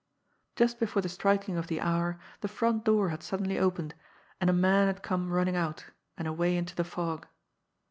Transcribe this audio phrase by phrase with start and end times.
[0.55, 3.93] Just before the striking of the hour the front door had suddenly opened,
[4.39, 5.85] and a man had come running out,
[6.17, 7.27] and away into the fog.